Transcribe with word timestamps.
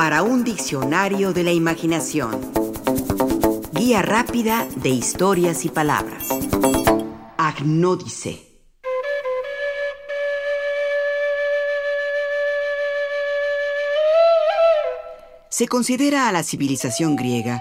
para 0.00 0.22
un 0.22 0.44
diccionario 0.44 1.34
de 1.34 1.42
la 1.42 1.52
imaginación. 1.52 2.40
Guía 3.74 4.00
rápida 4.00 4.66
de 4.76 4.88
historias 4.88 5.66
y 5.66 5.68
palabras. 5.68 6.26
Agnódice. 7.36 8.40
Se 15.50 15.68
considera 15.68 16.28
a 16.28 16.32
la 16.32 16.44
civilización 16.44 17.14
griega 17.14 17.60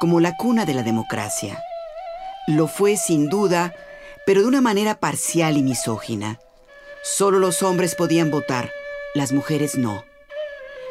como 0.00 0.18
la 0.18 0.36
cuna 0.36 0.64
de 0.64 0.74
la 0.74 0.82
democracia. 0.82 1.62
Lo 2.48 2.66
fue 2.66 2.96
sin 2.96 3.28
duda, 3.28 3.72
pero 4.26 4.40
de 4.40 4.48
una 4.48 4.60
manera 4.60 4.96
parcial 4.96 5.56
y 5.56 5.62
misógina. 5.62 6.40
Solo 7.04 7.38
los 7.38 7.62
hombres 7.62 7.94
podían 7.94 8.32
votar, 8.32 8.72
las 9.14 9.30
mujeres 9.30 9.78
no. 9.78 10.02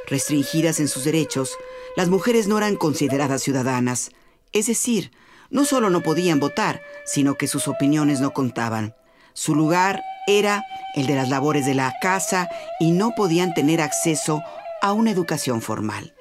Restringidas 0.08 0.80
en 0.80 0.88
sus 0.88 1.04
derechos, 1.04 1.58
las 1.96 2.10
mujeres 2.10 2.48
no 2.48 2.58
eran 2.58 2.76
consideradas 2.76 3.42
ciudadanas, 3.42 4.12
es 4.52 4.68
decir, 4.68 5.12
no 5.50 5.66
solo 5.66 5.90
no 5.90 6.02
podían 6.02 6.40
votar, 6.40 6.82
sino 7.06 7.36
que 7.36 7.48
sus 7.48 7.68
opiniones 7.68 8.20
no 8.20 8.34
contaban. 8.34 8.96
Su 9.34 9.56
lugar 9.56 10.02
era 10.28 10.64
el 10.96 11.08
de 11.08 11.16
las 11.16 11.30
labores 11.30 11.66
de 11.66 11.76
la 11.76 11.94
casa 12.02 12.50
y 12.80 12.92
no 12.92 13.12
podían 13.16 13.54
tener 13.54 13.82
acceso 13.82 14.42
a 14.82 14.94
una 14.94 15.12
educación 15.12 15.62
formal. 15.62 16.14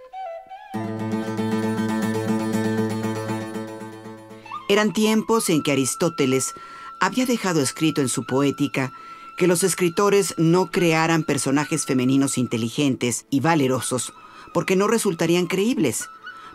Eran 4.68 4.92
tiempos 4.92 5.50
en 5.50 5.62
que 5.62 5.72
Aristóteles 5.72 6.54
había 7.00 7.26
dejado 7.26 7.60
escrito 7.60 8.00
en 8.00 8.08
su 8.08 8.24
poética 8.24 8.92
que 9.36 9.46
los 9.46 9.64
escritores 9.64 10.34
no 10.38 10.70
crearan 10.70 11.24
personajes 11.24 11.86
femeninos 11.86 12.38
inteligentes 12.38 13.26
y 13.30 13.40
valerosos, 13.40 14.12
porque 14.52 14.76
no 14.76 14.86
resultarían 14.86 15.46
creíbles. 15.46 16.08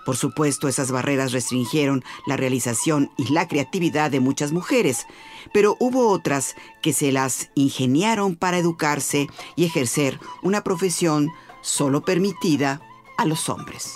Por 0.05 0.15
supuesto, 0.15 0.67
esas 0.67 0.91
barreras 0.91 1.33
restringieron 1.33 2.03
la 2.25 2.37
realización 2.37 3.11
y 3.17 3.31
la 3.31 3.47
creatividad 3.47 4.09
de 4.09 4.19
muchas 4.19 4.51
mujeres, 4.51 5.05
pero 5.53 5.75
hubo 5.79 6.09
otras 6.09 6.55
que 6.81 6.93
se 6.93 7.11
las 7.11 7.49
ingeniaron 7.55 8.35
para 8.35 8.57
educarse 8.57 9.27
y 9.55 9.65
ejercer 9.65 10.19
una 10.41 10.63
profesión 10.63 11.29
solo 11.61 12.01
permitida 12.01 12.81
a 13.17 13.25
los 13.25 13.49
hombres. 13.49 13.93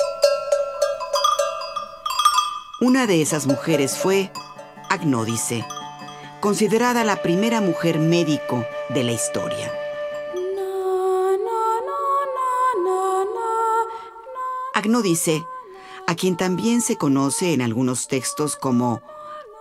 Una 2.81 3.07
de 3.07 3.21
esas 3.21 3.47
mujeres 3.47 3.97
fue 3.97 4.31
Agnódice 4.89 5.63
considerada 6.43 7.05
la 7.05 7.21
primera 7.21 7.61
mujer 7.61 7.99
médico 7.99 8.65
de 8.89 9.05
la 9.05 9.13
historia. 9.13 9.71
Agnódice, 14.73 15.45
a 16.05 16.15
quien 16.15 16.35
también 16.35 16.81
se 16.81 16.97
conoce 16.97 17.53
en 17.53 17.61
algunos 17.61 18.09
textos 18.09 18.57
como 18.57 19.01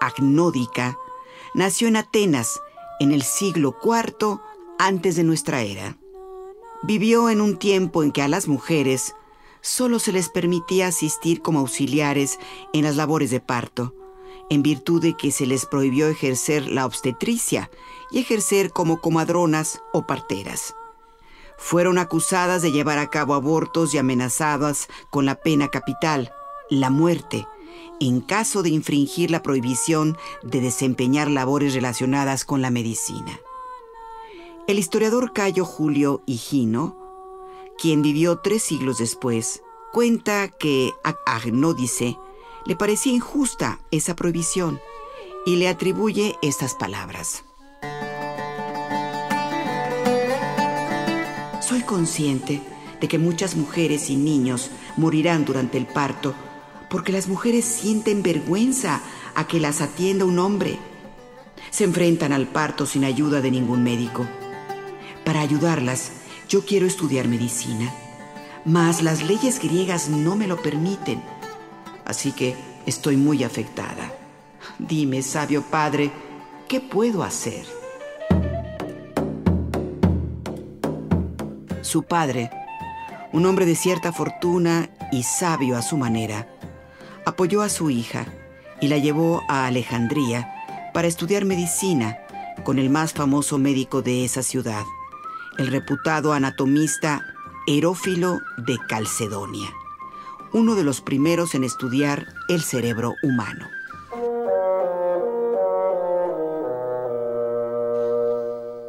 Agnódica, 0.01 0.99
nació 1.55 1.87
en 1.87 1.95
Atenas 1.95 2.59
en 2.99 3.13
el 3.13 3.23
siglo 3.23 3.77
IV 3.81 4.41
antes 4.81 5.15
de 5.15 5.23
nuestra 5.23 5.63
era. 5.63 5.99
Vivió 6.83 7.31
en 7.31 7.41
un 7.41 7.59
tiempo 7.59 8.03
en 8.03 8.11
que 8.11 8.23
a 8.23 8.29
las 8.29 8.49
mujeres 8.49 9.15
solo 9.61 10.01
se 10.01 10.11
les 10.11 10.29
permitía 10.31 10.89
asistir 10.89 11.43
como 11.43 11.61
auxiliares 11.61 12.41
en 12.73 12.83
las 12.83 12.97
labores 12.97 13.31
de 13.31 13.39
parto 13.39 13.95
en 14.51 14.63
virtud 14.63 15.01
de 15.01 15.17
que 15.17 15.31
se 15.33 15.47
les 15.47 15.67
prohibió 15.67 16.09
ejercer 16.09 16.71
la 16.71 16.87
obstetricia 16.87 17.71
y 18.11 18.19
ejercer 18.19 18.73
como 18.73 19.01
comadronas 19.01 19.81
o 19.93 20.07
parteras. 20.07 20.75
Fueron 21.57 21.99
acusadas 21.99 22.63
de 22.63 22.73
llevar 22.73 22.99
a 22.99 23.09
cabo 23.09 23.35
abortos 23.35 23.95
y 23.95 23.99
amenazadas 23.99 24.89
con 25.11 25.25
la 25.25 25.37
pena 25.37 25.69
capital, 25.69 26.33
la 26.69 26.91
muerte, 26.91 27.47
en 28.01 28.21
caso 28.21 28.63
de 28.63 28.71
infringir 28.71 29.31
la 29.31 29.43
prohibición 29.43 30.17
de 30.43 30.61
desempeñar 30.61 31.31
labores 31.31 31.75
relacionadas 31.75 32.45
con 32.45 32.61
la 32.63 32.71
medicina. 32.71 33.41
El 34.67 34.79
historiador 34.79 35.33
Cayo 35.33 35.65
Julio 35.65 36.23
Higino, 36.27 36.97
quien 37.79 38.03
vivió 38.03 38.39
tres 38.39 38.63
siglos 38.63 38.99
después, 38.99 39.63
cuenta 39.93 40.49
que 40.49 40.93
Agnódice 41.27 42.17
le 42.65 42.77
parecía 42.77 43.13
injusta 43.13 43.81
esa 43.91 44.15
prohibición 44.15 44.81
y 45.45 45.57
le 45.57 45.69
atribuye 45.69 46.37
estas 46.43 46.75
palabras. 46.75 47.45
Soy 51.61 51.83
consciente 51.83 52.61
de 53.01 53.09
que 53.09 53.19
muchas 53.19 53.57
mujeres 53.57 54.11
y 54.11 54.17
niños 54.17 54.71
morirán 54.97 55.45
durante 55.45 55.79
el 55.79 55.87
parto 55.87 56.35
porque 56.89 57.13
las 57.13 57.27
mujeres 57.27 57.65
sienten 57.65 58.23
vergüenza 58.23 59.01
a 59.35 59.47
que 59.47 59.59
las 59.59 59.81
atienda 59.81 60.27
un 60.27 60.39
hombre. 60.39 60.79
Se 61.71 61.85
enfrentan 61.85 62.33
al 62.33 62.47
parto 62.47 62.85
sin 62.85 63.05
ayuda 63.05 63.41
de 63.41 63.51
ningún 63.51 63.83
médico. 63.83 64.27
Para 65.25 65.41
ayudarlas, 65.41 66.13
yo 66.49 66.67
quiero 66.67 66.87
estudiar 66.87 67.29
medicina, 67.29 67.93
mas 68.67 69.03
las 69.03 69.23
leyes 69.23 69.59
griegas 69.59 70.11
no 70.11 70.37
me 70.37 70.47
lo 70.47 70.61
permiten 70.61 71.23
así 72.05 72.33
que 72.33 72.57
estoy 72.87 73.17
muy 73.17 73.45
afectada. 73.45 74.13
Dime, 74.79 75.23
sabio 75.23 75.63
padre, 75.63 76.11
¿qué 76.69 76.81
puedo 76.81 77.23
hacer? 77.23 77.67
Su 81.83 82.05
padre, 82.05 82.51
un 83.33 83.45
hombre 83.47 83.67
de 83.67 83.75
cierta 83.75 84.13
fortuna 84.13 84.91
y 85.11 85.25
sabio 85.25 85.77
a 85.77 85.83
su 85.83 85.97
manera, 85.97 86.49
apoyó 87.25 87.63
a 87.63 87.69
su 87.69 87.91
hija 87.91 88.27
y 88.81 88.89
la 88.89 88.99
llevó 88.99 89.43
a 89.49 89.67
Alejandría 89.67 90.91
para 90.95 91.09
estudiar 91.09 91.45
medicina 91.45 92.19
con 92.65 92.79
el 92.79 92.91
más 92.91 93.13
famoso 93.13 93.59
médico 93.59 94.03
de 94.03 94.25
esa 94.25 94.43
ciudad, 94.43 94.85
el 95.59 95.69
reputado 95.69 96.33
anatomista 96.33 97.23
Herófilo 97.67 98.41
de 98.57 98.79
Calcedonia 98.89 99.71
uno 100.53 100.75
de 100.75 100.85
los 100.85 101.01
primeros 101.01 101.55
en 101.55 101.65
estudiar 101.65 102.27
el 102.49 102.63
cerebro 102.63 103.15
humano. 103.23 103.67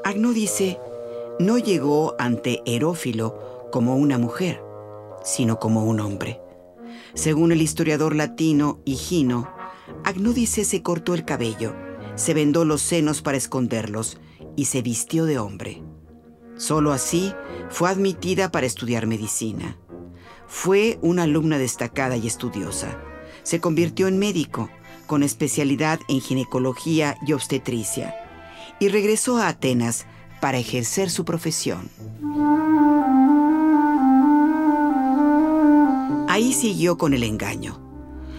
Agno 0.04 0.34
dice, 0.34 0.80
no 1.40 1.58
llegó 1.58 2.16
ante 2.20 2.62
Herófilo 2.66 3.70
como 3.72 3.96
una 3.96 4.18
mujer, 4.18 4.62
sino 5.24 5.60
como 5.60 5.86
un 5.86 6.00
hombre. 6.00 6.40
Según 7.14 7.52
el 7.52 7.62
historiador 7.62 8.16
latino 8.16 8.82
Higino, 8.86 9.50
Agnódice 10.04 10.66
se 10.66 10.84
cortó 10.84 11.14
el 11.14 11.26
cabello, 11.26 11.74
se 12.16 12.34
vendó 12.34 12.66
los 12.66 12.82
senos 12.82 13.22
para 13.22 13.38
esconderlos 13.38 14.18
y 14.56 14.66
se 14.66 14.82
vistió 14.82 15.26
de 15.26 15.40
hombre. 15.40 15.82
Solo 16.58 16.92
así 16.92 17.34
fue 17.70 17.90
admitida 17.90 18.52
para 18.52 18.68
estudiar 18.68 19.08
medicina. 19.08 19.78
Fue 20.56 21.00
una 21.02 21.24
alumna 21.24 21.58
destacada 21.58 22.16
y 22.16 22.28
estudiosa. 22.28 22.96
Se 23.42 23.60
convirtió 23.60 24.08
en 24.08 24.20
médico, 24.20 24.70
con 25.08 25.24
especialidad 25.24 26.00
en 26.08 26.22
ginecología 26.22 27.18
y 27.26 27.34
obstetricia, 27.34 28.16
y 28.80 28.88
regresó 28.88 29.40
a 29.40 29.48
Atenas 29.48 30.06
para 30.40 30.60
ejercer 30.60 31.10
su 31.10 31.26
profesión. 31.26 31.90
Ahí 36.30 36.54
siguió 36.54 37.00
con 37.00 37.16
el 37.16 37.24
engaño. 37.24 37.82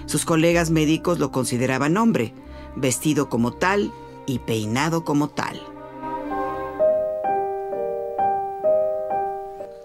Sus 0.07 0.25
colegas 0.25 0.71
médicos 0.71 1.19
lo 1.19 1.33
consideraban 1.33 1.97
hombre, 1.97 2.33
vestido 2.77 3.29
como 3.29 3.53
tal 3.53 3.93
y 4.27 4.39
peinado 4.39 5.05
como 5.05 5.29
tal. 5.29 5.61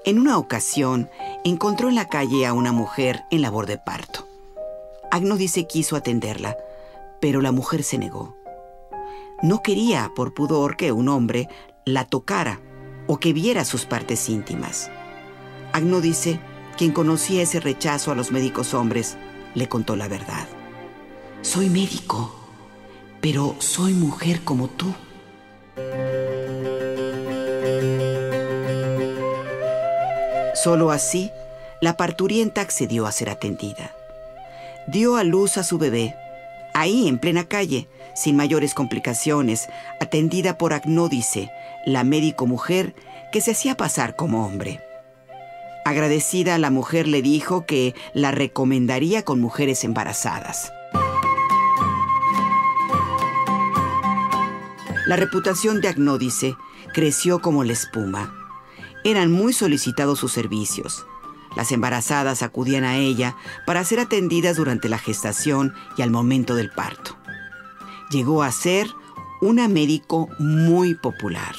En 0.09 0.17
una 0.17 0.39
ocasión, 0.39 1.07
encontró 1.43 1.87
en 1.87 1.93
la 1.93 2.07
calle 2.07 2.47
a 2.47 2.53
una 2.53 2.71
mujer 2.71 3.25
en 3.29 3.43
labor 3.43 3.67
de 3.67 3.77
parto. 3.77 4.27
Agnódice 5.11 5.67
quiso 5.67 5.95
atenderla, 5.95 6.57
pero 7.21 7.41
la 7.41 7.51
mujer 7.51 7.83
se 7.83 7.99
negó. 7.99 8.35
No 9.43 9.61
quería, 9.61 10.11
por 10.15 10.33
pudor, 10.33 10.77
que 10.77 10.91
un 10.91 11.09
hombre 11.09 11.47
la 11.85 12.05
tocara 12.05 12.59
o 13.05 13.19
que 13.19 13.33
viera 13.33 13.63
sus 13.65 13.85
partes 13.85 14.29
íntimas. 14.29 14.89
Agnódice, 15.73 16.39
quien 16.75 16.91
conocía 16.91 17.43
ese 17.43 17.59
rechazo 17.59 18.11
a 18.11 18.15
los 18.15 18.31
médicos 18.31 18.73
hombres, 18.73 19.15
le 19.53 19.69
contó 19.69 19.95
la 19.95 20.07
verdad. 20.07 20.47
Soy 21.43 21.69
médico, 21.69 22.33
pero 23.21 23.55
soy 23.59 23.93
mujer 23.93 24.41
como 24.43 24.69
tú. 24.69 24.91
Solo 30.63 30.91
así, 30.91 31.31
la 31.79 31.95
parturienta 31.95 32.59
accedió 32.59 33.05
a 33.05 33.13
ser 33.13 33.29
atendida. 33.29 33.91
Dio 34.87 35.15
a 35.15 35.23
luz 35.23 35.57
a 35.57 35.63
su 35.63 35.77
bebé, 35.77 36.15
ahí 36.73 37.07
en 37.07 37.17
plena 37.17 37.45
calle, 37.45 37.87
sin 38.13 38.35
mayores 38.35 38.73
complicaciones, 38.73 39.69
atendida 40.01 40.57
por 40.57 40.73
Agnódice, 40.73 41.49
la 41.85 42.03
médico 42.03 42.45
mujer 42.45 42.93
que 43.31 43.39
se 43.39 43.51
hacía 43.51 43.77
pasar 43.77 44.17
como 44.17 44.45
hombre. 44.45 44.81
Agradecida, 45.85 46.57
la 46.57 46.71
mujer 46.71 47.07
le 47.07 47.21
dijo 47.21 47.65
que 47.65 47.95
la 48.13 48.31
recomendaría 48.31 49.23
con 49.23 49.39
mujeres 49.39 49.85
embarazadas. 49.85 50.73
La 55.07 55.15
reputación 55.15 55.79
de 55.79 55.87
Agnódice 55.87 56.55
creció 56.93 57.41
como 57.41 57.63
la 57.63 57.73
espuma. 57.73 58.38
Eran 59.03 59.31
muy 59.31 59.53
solicitados 59.53 60.19
sus 60.19 60.31
servicios. 60.31 61.05
Las 61.55 61.71
embarazadas 61.71 62.43
acudían 62.43 62.83
a 62.83 62.97
ella 62.97 63.35
para 63.65 63.83
ser 63.83 63.99
atendidas 63.99 64.57
durante 64.57 64.89
la 64.89 64.99
gestación 64.99 65.73
y 65.97 66.01
al 66.01 66.11
momento 66.11 66.55
del 66.55 66.69
parto. 66.69 67.17
Llegó 68.11 68.43
a 68.43 68.51
ser 68.51 68.87
una 69.41 69.67
médico 69.67 70.29
muy 70.37 70.95
popular. 70.95 71.55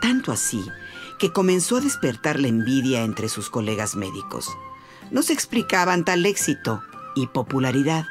Tanto 0.00 0.32
así 0.32 0.64
que 1.18 1.32
comenzó 1.32 1.76
a 1.76 1.80
despertar 1.80 2.38
la 2.38 2.48
envidia 2.48 3.04
entre 3.04 3.28
sus 3.28 3.48
colegas 3.48 3.96
médicos. 3.96 4.50
No 5.10 5.22
se 5.22 5.32
explicaban 5.32 6.04
tal 6.04 6.26
éxito 6.26 6.82
y 7.14 7.26
popularidad. 7.28 8.06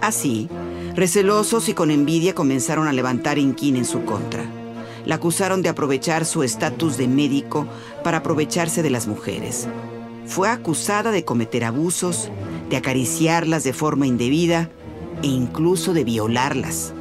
Así, 0.00 0.48
Recelosos 0.94 1.68
y 1.68 1.74
con 1.74 1.90
envidia 1.90 2.36
comenzaron 2.36 2.86
a 2.86 2.92
levantar 2.92 3.36
inquín 3.36 3.74
en 3.74 3.84
su 3.84 4.04
contra. 4.04 4.44
La 5.04 5.16
acusaron 5.16 5.62
de 5.62 5.68
aprovechar 5.68 6.24
su 6.24 6.42
estatus 6.42 6.96
de 6.96 7.08
médico 7.08 7.66
para 8.02 8.18
aprovecharse 8.18 8.82
de 8.82 8.90
las 8.90 9.06
mujeres. 9.06 9.68
Fue 10.26 10.48
acusada 10.48 11.10
de 11.10 11.24
cometer 11.24 11.64
abusos, 11.64 12.30
de 12.70 12.76
acariciarlas 12.76 13.64
de 13.64 13.72
forma 13.72 14.06
indebida 14.06 14.70
e 15.22 15.26
incluso 15.26 15.92
de 15.92 16.04
violarlas. 16.04 16.94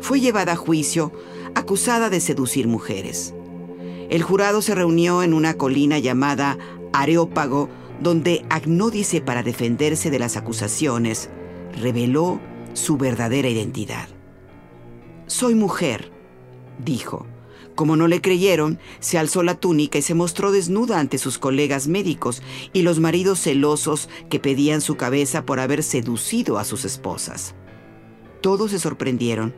Fue 0.00 0.20
llevada 0.20 0.52
a 0.52 0.56
juicio 0.56 1.12
acusada 1.54 2.10
de 2.10 2.20
seducir 2.20 2.68
mujeres. 2.68 3.34
El 4.10 4.22
jurado 4.22 4.62
se 4.62 4.74
reunió 4.74 5.22
en 5.22 5.34
una 5.34 5.54
colina 5.54 5.98
llamada 5.98 6.58
Areópago 6.92 7.68
donde 8.00 8.44
Agnódice, 8.50 9.20
para 9.20 9.42
defenderse 9.42 10.10
de 10.10 10.18
las 10.18 10.36
acusaciones, 10.36 11.30
reveló 11.80 12.40
su 12.74 12.96
verdadera 12.96 13.48
identidad. 13.48 14.08
Soy 15.26 15.54
mujer, 15.54 16.12
dijo. 16.78 17.26
Como 17.74 17.96
no 17.96 18.06
le 18.06 18.20
creyeron, 18.20 18.78
se 19.00 19.18
alzó 19.18 19.42
la 19.42 19.56
túnica 19.56 19.98
y 19.98 20.02
se 20.02 20.14
mostró 20.14 20.52
desnuda 20.52 21.00
ante 21.00 21.18
sus 21.18 21.38
colegas 21.38 21.88
médicos 21.88 22.40
y 22.72 22.82
los 22.82 23.00
maridos 23.00 23.40
celosos 23.40 24.08
que 24.30 24.38
pedían 24.38 24.80
su 24.80 24.96
cabeza 24.96 25.44
por 25.44 25.58
haber 25.58 25.82
seducido 25.82 26.58
a 26.58 26.64
sus 26.64 26.84
esposas. 26.84 27.56
Todos 28.42 28.70
se 28.70 28.78
sorprendieron. 28.78 29.56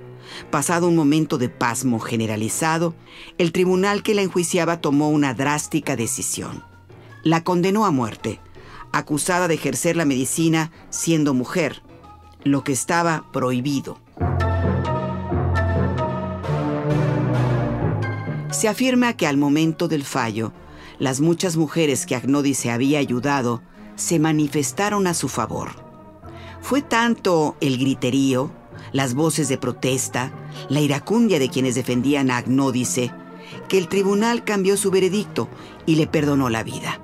Pasado 0.50 0.88
un 0.88 0.96
momento 0.96 1.36
de 1.36 1.50
pasmo 1.50 1.98
generalizado, 1.98 2.94
el 3.36 3.52
tribunal 3.52 4.02
que 4.02 4.14
la 4.14 4.22
enjuiciaba 4.22 4.80
tomó 4.80 5.10
una 5.10 5.34
drástica 5.34 5.94
decisión 5.94 6.64
la 7.26 7.42
condenó 7.42 7.86
a 7.86 7.90
muerte, 7.90 8.38
acusada 8.92 9.48
de 9.48 9.54
ejercer 9.54 9.96
la 9.96 10.04
medicina 10.04 10.70
siendo 10.90 11.34
mujer, 11.34 11.82
lo 12.46 12.64
que 12.64 12.72
estaba 12.72 13.25
prohibido. 13.32 13.98
Se 18.50 18.69
afirma 18.69 19.12
que 19.14 19.26
al 19.26 19.37
momento 19.37 19.88
del 19.88 20.04
fallo, 20.04 20.52
las 20.98 21.20
muchas 21.20 21.56
mujeres 21.56 22.06
que 22.06 22.14
Agnódice 22.14 22.70
había 22.70 22.98
ayudado 22.98 23.62
se 23.96 24.19
manifestaron 24.19 25.06
a 25.06 25.14
su 25.14 25.28
favor. 25.28 25.70
Fue 26.62 26.82
tanto 26.82 27.56
el 27.60 27.78
griterío, 27.78 28.50
las 28.92 29.14
voces 29.14 29.49
de 29.49 29.58
protesta, 29.58 30.32
la 30.69 30.81
iracundia 30.81 31.38
de 31.38 31.50
quienes 31.50 31.75
defendían 31.75 32.31
a 32.31 32.38
Agnódice, 32.38 33.12
que 33.69 33.78
el 33.78 33.88
tribunal 33.88 34.44
cambió 34.44 34.76
su 34.76 34.90
veredicto 34.90 35.49
y 35.84 35.96
le 35.96 36.06
perdonó 36.06 36.49
la 36.49 36.62
vida. 36.62 37.00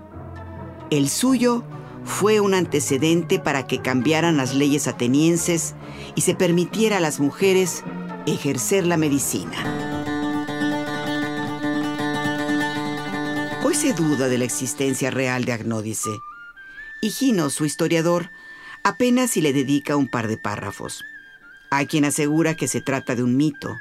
El 0.90 1.08
suyo 1.08 1.64
fue 2.04 2.40
un 2.40 2.54
antecedente 2.54 3.38
para 3.38 3.66
que 3.66 3.80
cambiaran 3.80 4.36
las 4.36 4.54
leyes 4.54 4.86
atenienses 4.86 5.74
y 6.14 6.22
se 6.22 6.34
permitiera 6.34 6.98
a 6.98 7.00
las 7.00 7.20
mujeres 7.20 7.84
ejercer 8.26 8.86
la 8.86 8.96
medicina. 8.96 9.56
Hoy 13.64 13.74
se 13.74 13.92
duda 13.92 14.28
de 14.28 14.38
la 14.38 14.44
existencia 14.44 15.10
real 15.10 15.44
de 15.44 15.52
Agnódice. 15.52 16.10
Higino, 17.00 17.50
su 17.50 17.64
historiador, 17.64 18.30
apenas 18.84 19.30
si 19.30 19.40
le 19.40 19.52
dedica 19.52 19.96
un 19.96 20.08
par 20.08 20.28
de 20.28 20.36
párrafos. 20.36 21.04
Hay 21.70 21.86
quien 21.86 22.04
asegura 22.04 22.54
que 22.54 22.68
se 22.68 22.80
trata 22.80 23.14
de 23.14 23.22
un 23.22 23.36
mito, 23.36 23.76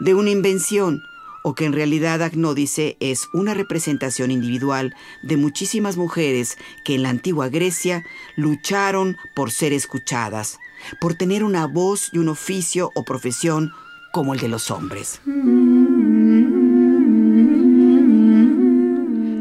de 0.00 0.14
una 0.14 0.30
invención, 0.30 1.02
o 1.46 1.54
que 1.54 1.66
en 1.66 1.74
realidad 1.74 2.22
Agnódice 2.22 2.96
es 3.00 3.28
una 3.34 3.52
representación 3.52 4.30
individual 4.30 4.96
de 5.22 5.36
muchísimas 5.36 5.98
mujeres 5.98 6.56
que 6.84 6.94
en 6.94 7.02
la 7.02 7.10
antigua 7.10 7.50
Grecia 7.50 8.02
lucharon 8.34 9.18
por 9.34 9.50
ser 9.50 9.74
escuchadas, 9.74 10.58
por 11.02 11.14
tener 11.14 11.44
una 11.44 11.66
voz 11.66 12.08
y 12.12 12.18
un 12.18 12.30
oficio 12.30 12.90
o 12.94 13.04
profesión 13.04 13.72
como 14.10 14.32
el 14.32 14.40
de 14.40 14.48
los 14.48 14.70
hombres. 14.70 15.20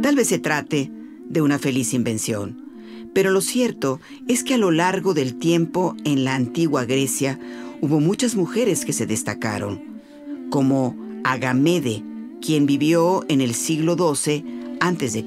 Tal 0.02 0.16
vez 0.18 0.28
se 0.28 0.40
trate 0.40 0.92
de 1.30 1.42
una 1.42 1.58
feliz 1.58 1.94
invención, 1.94 2.66
pero 3.14 3.32
lo 3.32 3.40
cierto 3.40 4.02
es 4.28 4.44
que 4.44 4.56
a 4.56 4.58
lo 4.58 4.72
largo 4.72 5.14
del 5.14 5.40
tiempo 5.40 5.96
en 6.04 6.26
la 6.26 6.36
antigua 6.36 6.84
Grecia 6.84 7.40
hubo 7.80 8.02
muchas 8.02 8.36
mujeres 8.36 8.84
que 8.84 8.92
se 8.92 9.06
destacaron, 9.06 10.02
como 10.50 11.03
Agamede, 11.24 12.04
quien 12.42 12.66
vivió 12.66 13.26
en 13.30 13.42
el 13.42 13.56
siglo 13.56 13.96
XII 13.96 14.78
a.C., 14.80 15.24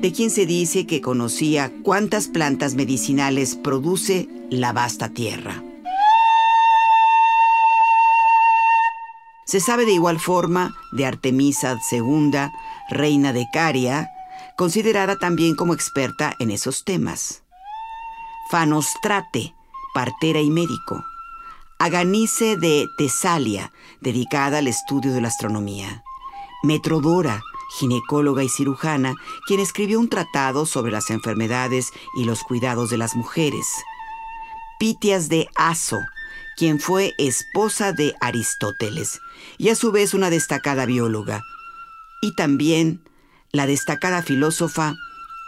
de 0.00 0.12
quien 0.12 0.30
se 0.30 0.46
dice 0.46 0.86
que 0.86 1.00
conocía 1.00 1.72
cuántas 1.82 2.26
plantas 2.28 2.74
medicinales 2.74 3.54
produce 3.54 4.28
la 4.50 4.72
vasta 4.72 5.10
tierra. 5.10 5.62
Se 9.44 9.60
sabe 9.60 9.84
de 9.84 9.92
igual 9.92 10.18
forma 10.18 10.74
de 10.92 11.06
Artemisa 11.06 11.78
II, 11.90 12.32
reina 12.90 13.32
de 13.32 13.46
Caria, 13.52 14.10
considerada 14.56 15.16
también 15.16 15.54
como 15.54 15.74
experta 15.74 16.34
en 16.38 16.50
esos 16.50 16.84
temas. 16.84 17.42
Fanostrate, 18.50 19.54
partera 19.94 20.40
y 20.40 20.50
médico. 20.50 21.04
Aganice 21.82 22.56
de 22.56 22.88
Tesalia, 22.96 23.72
dedicada 24.00 24.58
al 24.58 24.68
estudio 24.68 25.12
de 25.12 25.20
la 25.20 25.26
astronomía. 25.26 26.04
Metrodora, 26.62 27.42
ginecóloga 27.76 28.44
y 28.44 28.48
cirujana, 28.48 29.16
quien 29.48 29.58
escribió 29.58 29.98
un 29.98 30.08
tratado 30.08 30.64
sobre 30.64 30.92
las 30.92 31.10
enfermedades 31.10 31.92
y 32.16 32.24
los 32.24 32.44
cuidados 32.44 32.88
de 32.88 32.98
las 32.98 33.16
mujeres. 33.16 33.66
Pitias 34.78 35.28
de 35.28 35.48
Aso, 35.56 35.98
quien 36.56 36.78
fue 36.78 37.14
esposa 37.18 37.92
de 37.92 38.14
Aristóteles 38.20 39.18
y 39.58 39.70
a 39.70 39.74
su 39.74 39.90
vez 39.90 40.14
una 40.14 40.30
destacada 40.30 40.86
bióloga. 40.86 41.42
Y 42.20 42.36
también 42.36 43.02
la 43.50 43.66
destacada 43.66 44.22
filósofa 44.22 44.94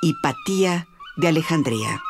Hipatía 0.03 0.89
de 1.17 1.29
Alejandría. 1.29 2.03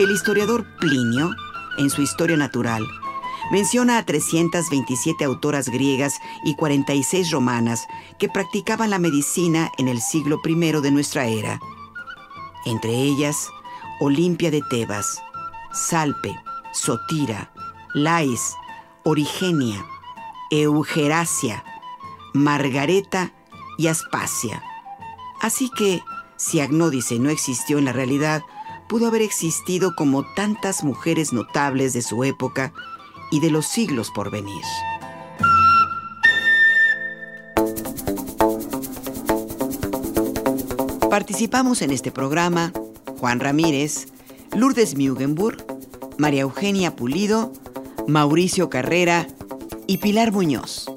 El 0.00 0.12
historiador 0.12 0.64
Plinio, 0.78 1.36
en 1.76 1.90
su 1.90 2.00
Historia 2.00 2.34
Natural, 2.34 2.82
menciona 3.52 3.98
a 3.98 4.06
327 4.06 5.26
autoras 5.26 5.68
griegas 5.68 6.14
y 6.42 6.54
46 6.54 7.30
romanas 7.30 7.86
que 8.18 8.30
practicaban 8.30 8.88
la 8.88 8.98
medicina 8.98 9.70
en 9.76 9.88
el 9.88 10.00
siglo 10.00 10.40
I 10.42 10.54
de 10.80 10.90
nuestra 10.90 11.26
era. 11.26 11.60
Entre 12.64 12.92
ellas, 12.92 13.50
Olimpia 14.00 14.50
de 14.50 14.62
Tebas, 14.62 15.20
Salpe, 15.70 16.34
Sotira, 16.72 17.52
Lais, 17.92 18.54
Origenia, 19.04 19.84
Eugeracia, 20.50 21.62
Margareta 22.32 23.34
y 23.76 23.88
Aspasia. 23.88 24.62
Así 25.42 25.68
que, 25.68 26.00
si 26.38 26.60
Agnódice 26.60 27.18
no 27.18 27.28
existió 27.28 27.76
en 27.76 27.84
la 27.84 27.92
realidad, 27.92 28.42
pudo 28.90 29.06
haber 29.06 29.22
existido 29.22 29.94
como 29.94 30.24
tantas 30.34 30.82
mujeres 30.82 31.32
notables 31.32 31.92
de 31.92 32.02
su 32.02 32.24
época 32.24 32.72
y 33.30 33.38
de 33.38 33.48
los 33.48 33.64
siglos 33.66 34.10
por 34.10 34.32
venir. 34.32 34.64
Participamos 41.08 41.82
en 41.82 41.92
este 41.92 42.10
programa 42.10 42.72
Juan 43.20 43.38
Ramírez, 43.38 44.08
Lourdes 44.56 44.96
Mugenburg, 44.98 45.64
María 46.18 46.42
Eugenia 46.42 46.96
Pulido, 46.96 47.52
Mauricio 48.08 48.70
Carrera 48.70 49.28
y 49.86 49.98
Pilar 49.98 50.32
Muñoz. 50.32 50.89